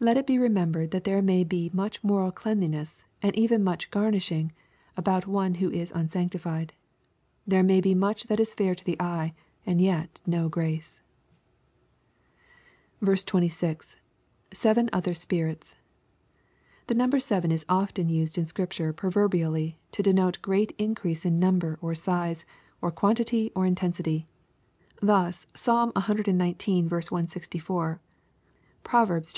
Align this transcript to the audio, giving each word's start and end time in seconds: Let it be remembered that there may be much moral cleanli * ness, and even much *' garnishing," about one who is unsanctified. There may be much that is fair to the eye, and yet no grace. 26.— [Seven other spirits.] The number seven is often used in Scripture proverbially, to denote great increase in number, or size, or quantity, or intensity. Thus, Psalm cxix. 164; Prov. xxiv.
Let 0.00 0.18
it 0.18 0.26
be 0.28 0.38
remembered 0.38 0.90
that 0.92 1.02
there 1.04 1.20
may 1.22 1.42
be 1.42 1.70
much 1.72 2.04
moral 2.04 2.30
cleanli 2.30 2.68
* 2.70 2.70
ness, 2.70 3.02
and 3.22 3.34
even 3.34 3.64
much 3.64 3.90
*' 3.90 3.90
garnishing," 3.90 4.52
about 4.96 5.26
one 5.26 5.54
who 5.54 5.70
is 5.72 5.90
unsanctified. 5.90 6.72
There 7.46 7.62
may 7.64 7.80
be 7.80 7.94
much 7.96 8.24
that 8.24 8.38
is 8.40 8.52
fair 8.54 8.74
to 8.76 8.84
the 8.84 9.00
eye, 9.00 9.32
and 9.66 9.80
yet 9.80 10.20
no 10.26 10.48
grace. 10.50 11.00
26.— 13.04 13.96
[Seven 14.52 14.88
other 14.92 15.14
spirits.] 15.14 15.74
The 16.88 16.94
number 16.94 17.18
seven 17.18 17.50
is 17.50 17.64
often 17.68 18.08
used 18.10 18.36
in 18.38 18.46
Scripture 18.46 18.92
proverbially, 18.92 19.78
to 19.92 20.02
denote 20.02 20.40
great 20.42 20.72
increase 20.78 21.24
in 21.24 21.38
number, 21.40 21.76
or 21.80 21.94
size, 21.96 22.44
or 22.80 22.92
quantity, 22.92 23.50
or 23.56 23.66
intensity. 23.66 24.28
Thus, 25.02 25.46
Psalm 25.54 25.90
cxix. 25.92 26.80
164; 26.84 28.00
Prov. 28.84 29.08
xxiv. 29.08 29.36